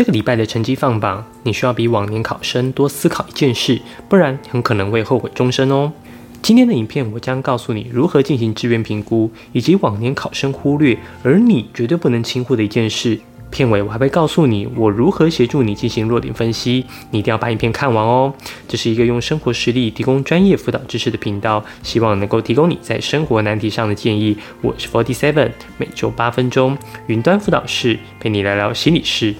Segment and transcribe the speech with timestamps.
[0.00, 5.92] 这个礼拜的成绩放榜，你需要比往年考生多思考一件事，不然很可能会后悔终生哦。
[6.40, 13.20] 今天的影片，我将告诉你如何进行志愿评估，以及往年考生忽略而你绝对不能轻忽的一件事。
[13.50, 18.32] 片尾我还会告诉你我如何协助你进行弱点分析，你一定要把影片看完哦。
[18.66, 24.34] 这是一个用生活实例提供专业辅导知识的频道，希望能够提供你在生活难题上的建议。
[24.62, 29.34] 我是 Forty Seven，每周八分钟云端辅导室陪你聊聊心理事。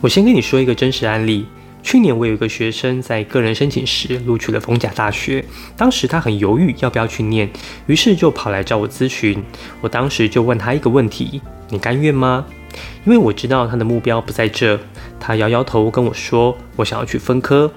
[0.00, 1.46] 我先跟你说一个真实案例。
[1.84, 5.44] 去年我有一个学生在个人申请时录取了逢甲大学，
[5.76, 7.48] 当时他很犹豫要不要去念，
[7.86, 9.42] 于是就跑来找我咨询。
[9.80, 12.44] 我当时就问他一个问题：你甘愿吗？
[13.04, 14.78] 因为我知道他的目标不在这，
[15.20, 17.70] 他摇摇头跟我说：我想要去分科。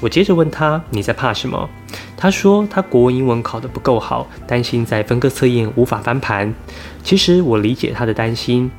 [0.00, 1.68] 我接着问他：你在怕什么？
[2.20, 6.52] 他说他国文、英文考得不够好，担心在分科测验无法翻盘。
[7.04, 8.70] 其实我理解他的担心。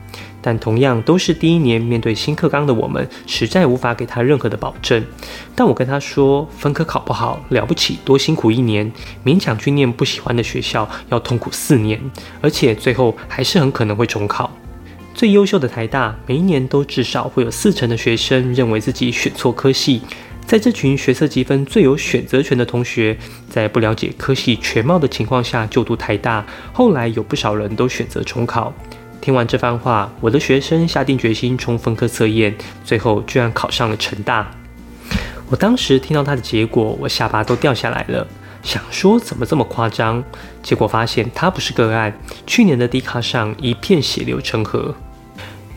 [0.41, 5.03] 但同样都是第一年面对新课纲的我们，实在无法给他任何的保证。
[5.53, 8.89] 但我跟他说，分科考不好了不起，多辛苦一年，
[9.25, 11.99] 勉强去念不喜欢的学校，要痛苦四年，
[12.39, 14.49] 而且最后还是很可能会重考。
[15.13, 20.01] 最优秀的台大，每一年都至少会有四成的学生认为自己选错科系。
[20.50, 23.16] 在这群学测积分最有选择权的同学，
[23.47, 28.73] 在不了解科系全貌的情况下就读台大，后来有不少人都选择重考。
[29.22, 34.50] 听完这番话，我的学生下定决心冲分科测验，最后居然考上了成大。
[35.52, 38.25] 我当时听到他的结果，我下巴都掉下来了，
[38.64, 40.23] 想说怎么这么夸张？
[40.64, 42.11] 结果发现他不是个案，
[42.47, 44.95] 去年的低卡上一片血流成河。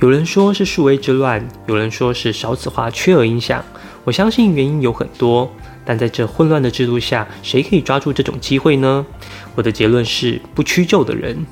[0.01, 3.63] 有人说是数位之乱，有人说是少子化缺额影响。
[4.05, 5.51] 我相信原因有很多，
[5.85, 9.07] 但在这混乱的制度下，谁可以抓住这种机会呢？
[9.55, 11.47] 我的结论是不屈就的人。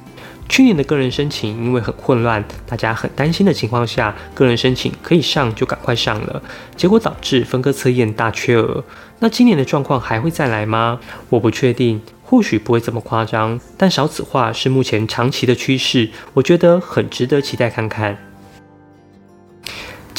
[0.49, 6.43] 去年的个人申请因为很混乱，大家很担心的情况下，个人申请可以上就赶快上了，
[6.77, 8.83] 结果导致分割测验大缺额。
[9.21, 10.99] 那今年的状况还会再来吗？
[11.29, 18.30] 我不确定，或许不会这么夸张，但少子化是目前长期的趋势，我觉得很值得期待看看。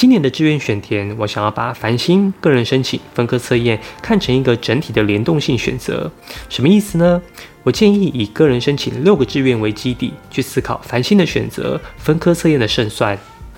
[0.02, 6.12] 今年的志愿选填，我想要把繁星个人申请分科测验看成一个整体的联动性选择。
[6.50, 7.22] 什么意思呢？
[7.62, 13.16] 我建议以个人申请六个志愿为基底，去思考繁星的选择分科测验的胜算。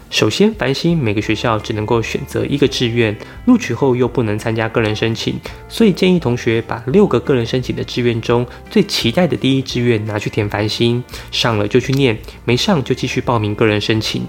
[0.09, 3.15] 首先，繁星每个学校只能够选择一个志愿，
[3.45, 5.39] 录取后又不能参加个人申请，
[5.69, 11.01] 所以建议同学把六个个人申请的志愿中最期待的第一志愿拿去填繁星，
[11.31, 14.27] 上了就去念，没上就继续报名个人申请。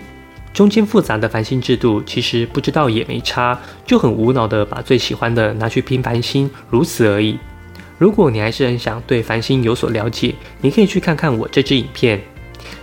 [0.55, 7.37] 中间复杂的繁星制度，其实不知道也没差，就很无脑的把最喜欢的拿去拼繁星，如此而已。
[7.99, 12.23] 如果你还是很想对繁星有所了解，你可以去看看我这支影片。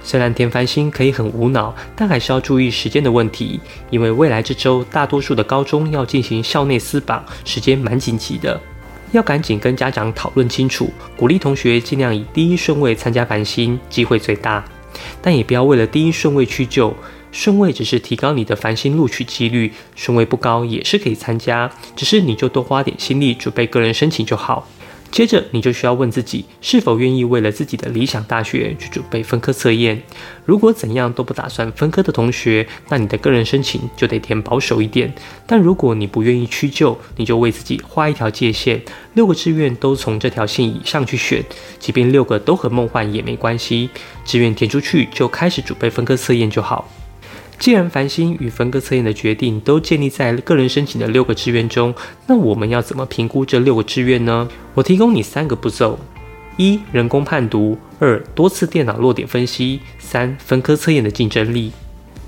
[0.03, 8.59] 虽然填繁星可以很无脑，但还是要注意时间的问题，因为未来这周大多数的高中要进行校内私榜，时间蛮紧急的，
[9.13, 14.61] 要赶紧跟家长讨论清楚，鼓励同学尽量以第一顺位参加繁星，机会最大。
[15.21, 16.93] 但也不要为了第一顺位屈就。
[17.31, 24.67] 顺位只是提高你的繁星录取几率，顺位不高也是可以参加，只是你就多花点心力准备个人申请就好。
[25.09, 30.01] 接着你就需要问自己，是否愿意为了自己的理想大学去准备分科测验。
[30.45, 35.13] 如果怎样都不打算分科的同学，那你的个人申请就得填保守一点。
[35.45, 38.81] 但如果你不愿意屈就，你就为自己画一条界限，
[39.13, 41.43] 六个志愿都从这条线以上去选，
[41.77, 43.89] 即便六个都很梦幻也没关系，
[44.23, 46.89] 志愿填出去就开始准备分科测验就好。
[47.61, 51.93] 既然繁星与分科测验的决定都建立在个人申请的六个志愿中，
[52.25, 54.49] 那我们要怎么评估这六个志愿呢？
[54.73, 55.99] 我提供你三个步骤：
[56.57, 61.71] 一、人工判读；二、多次电脑落点分析；三、分科测验的竞争力。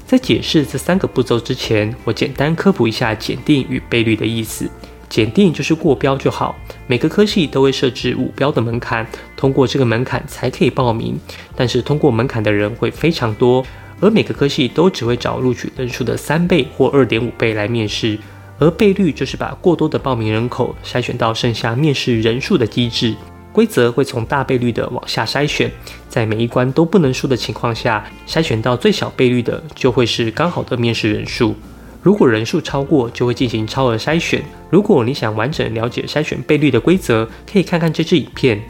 [0.05, 4.69] 在解释这三个步骤之前，我简单科普一下检定与倍率的意思。
[5.09, 6.56] 检定就是过标就好，
[6.86, 9.03] 每个科系都会设置五标的门槛，
[9.36, 11.19] 通过这个门槛才可以报名。
[11.56, 13.65] 但是通过门槛的人会非常多。
[14.03, 18.19] 而每个科系都只会找录取人数的三倍或二点五倍来面试，
[18.59, 23.15] 而倍率就是把过多的报名人口筛选到剩下面试人数的机制。
[23.53, 25.71] 规则会从大倍率的往下筛选，
[26.09, 31.55] 在每一关都不能输的情况下，筛选到最小倍率的就会是刚好的面试人数。
[32.01, 34.44] 如果人数超过，就会进行超额筛选。
[34.69, 38.61] 如果你想完整了解筛选倍率的规则，可以看看这支影片。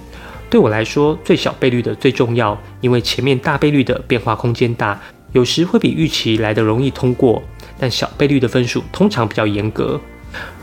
[0.50, 5.02] 对我来说，最小倍率的最重要，因为前面大倍率的变化空间大。
[5.34, 7.44] 有时会比预期来的容易通过，
[7.78, 10.00] 但小倍率的分数通常比较严格。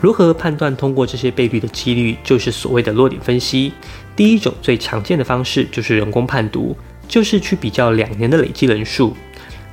[0.01, 3.71] 如何判断通过这些倍率的几率，就是所谓的落点分析。
[4.15, 6.75] 第一种最常见的方式就是人工判读，
[7.07, 9.15] 就是去比较两年的累积人数。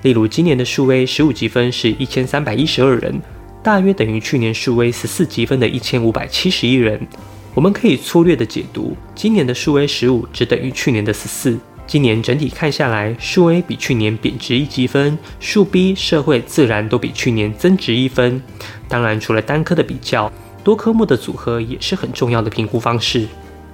[0.03, 3.21] 例如，今年的数 A 十五积分是一千三百一十二人，
[3.63, 7.01] 大约等于去年数 A 十四积分的一千五百七十一人。
[7.55, 11.59] 我们可以粗略的解读，今年的数 A 十五只等于去年的十四。
[11.89, 18.43] 今年整体看下来，数 A 比去年贬值一积分，数 B 社会自然都比去年增值一分。
[18.87, 20.31] 当然，除了单科的比较，
[20.63, 23.27] 多科目的组合也是很重要的评估方式。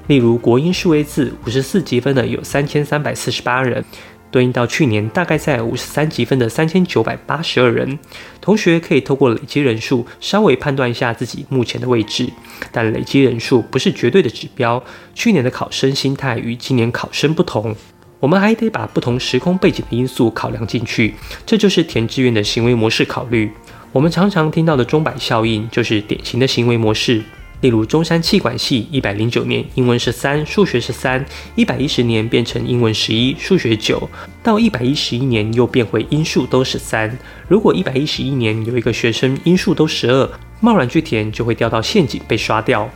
[0.06, 3.84] 例如，国英数 A 字五十四积分的有三千三百四十八人。
[4.31, 7.96] 对应到去年大概在五十三积分的三千九百八十二人，
[8.40, 12.28] 同学可以透过累积人数稍微判断一下自己目前的位置，
[12.72, 14.82] 但累积人数不是绝对的指标。
[15.14, 17.76] 去年的考生心态与今年考生不同，
[18.24, 23.50] 我们还得把不同时空背景的因素考量进去，这就是填志愿的行为模式考虑。
[23.92, 27.22] 我们常常听到的钟摆效应就是典型的行为模式。
[27.60, 31.22] 例如，中山气管系一百零九年英文是三，数学是三，
[31.54, 34.08] 一百一十年变成英文十一，数学九，
[34.42, 37.14] 到一百一十一年又变回英数都是三。
[37.46, 40.26] 如果一百一十一年有一个学生英数都十二，
[40.60, 42.90] 贸然去填就会掉到陷阱被刷掉。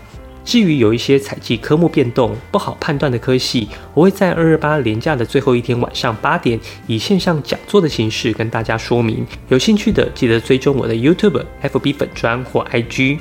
[0.49, 9.27] 至于有一些采集科目变动不好判断的科系，我会在二二八连假的最后一天晚上八点，以线上讲座的形式跟大家说明。
[9.51, 13.19] 有兴趣的记得追踪我的 YouTube、FB 粉专或 IG。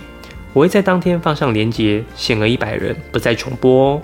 [0.54, 4.02] 我会在当天放上连结，限额一百人，不再重播哦。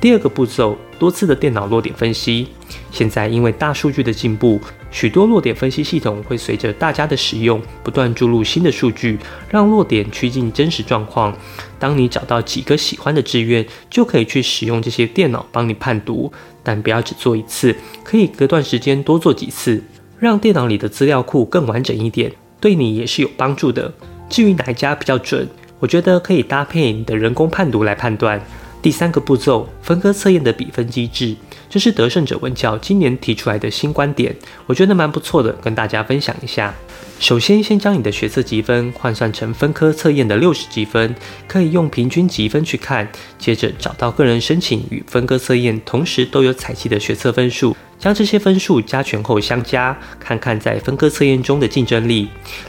[0.00, 2.48] 第二个步骤，多次的电脑落点分析。
[2.90, 9.18] 现在因为大数据的进步，许多落点分析系统会随着大家的使用，不断注入新的数据，
[9.50, 11.36] 让落点趋近真实状况。
[11.78, 16.32] 当你找到几个喜欢的志愿，就可以去使用这些电脑帮你判读，
[16.62, 19.82] 但不要只做一次，可以隔段时间多做几次，
[20.18, 23.92] 让电脑里的资料库更完整一点，对你也是有帮助的。
[24.28, 25.46] 至于哪一家比较准？
[25.80, 28.40] 我觉得可以搭配你的人工判读来判断。
[28.80, 31.34] 第三个步骤，分科测验的比分机制，
[31.68, 34.34] 这是得胜者文教今年提出来的新观点，
[34.66, 36.74] 我觉得蛮不错的，跟大家分享一下。
[37.18, 41.14] 首先，先将你的学测积分换算成分科测验的六十积分，
[41.48, 43.08] 可以用平均积分去看。
[43.38, 47.76] 接着找到个人申请与分科测验同时都有采集的学测分数。
[47.98, 52.28] 将这些分数加权后相加，看看在分科测验中的竞争力。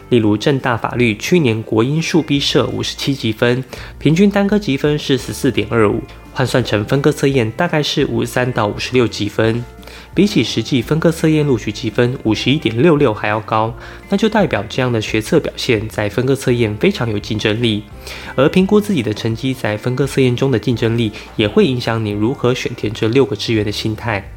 [0.10, 3.64] 例如，正大法律去年国英数 B 社五十七积分，
[4.00, 6.02] 平均单科积分是十四点二五，
[6.34, 9.64] 换算成分科测验大概是五十三到五十六积分，
[10.16, 13.72] 比起实际分科测验录取积分五十一点六六还要高，
[14.10, 17.84] 那就代表这样的学测表现在分科测验非常有竞争力。
[18.36, 24.32] 而评估自己的成绩在分科测验中的竞争力，也会影响你如何选填这六个志愿的心态。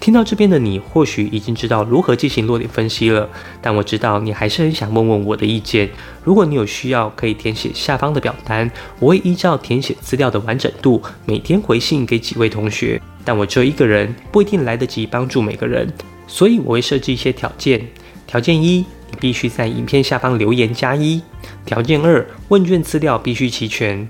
[0.00, 3.28] 听到这边的你，或许已经知道如何进行落点分析了，
[3.60, 5.90] 但我知道你还是很想问问我的意见。
[6.22, 13.00] 如果你有需要，可以填写下方的表单，我会依照填写资料的完整度，每天回信给几位同学。
[13.24, 15.92] 但我只有一个人，不一定来得及帮助每个人，
[16.26, 17.86] 所以我会设置一些条件。
[18.26, 21.20] 条件一，你必须在影片下方留言加一；
[21.66, 24.08] 条件二，问卷资料必须齐全。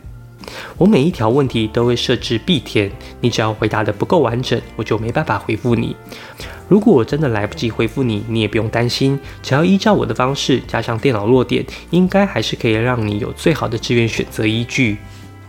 [0.77, 2.91] 我每一条问题都会设置必填，
[3.21, 5.97] 你只要回答的不够完整，我就没办法回复你。
[6.69, 14.99] 如果我真的来不及回复你，你也不用担心，只要依照我的方式加上电脑落点，应该还是可以让你有最好的志愿选择依据。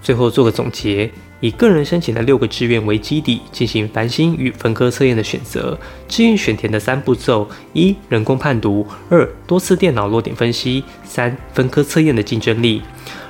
[0.01, 5.77] 最后做个总结，以个人申请的六个志愿为基底，进行繁星与分科测验的选择。
[6.07, 12.81] 志愿选填的三步骤：一、人工判读；二、多次电脑落点分析；三、分科测验的竞争力。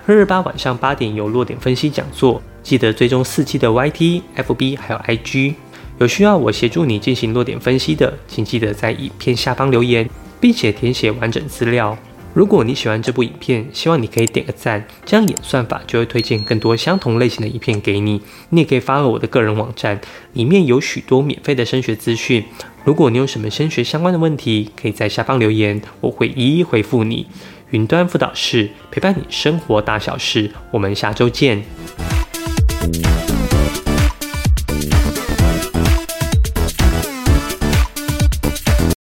[0.10, 5.54] 二二八晚上八点有落点分析讲座，记得追踪四期的 YT、FB 还有 IG。
[6.00, 10.10] 有需要我协助你进行落点分析的，请记得在影片下方留言，
[10.42, 11.96] 并且填写完整资料。
[12.34, 18.20] 如果你喜欢这部影片，希望你可以点个赞，这样演算法就会推荐更多相同类型的影片给你。
[18.50, 20.02] 你也可以发我的个人网站，
[20.34, 22.44] 里面有许多免费的升学资讯。
[22.84, 27.28] 如果你有什么升学相关的问题，可以在下方留言，我会一一回复你。
[27.72, 31.64] 云端辅导室陪伴你生活大小事，我们下周见。